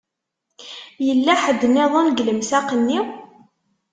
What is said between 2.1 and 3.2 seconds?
lemsaq-nni?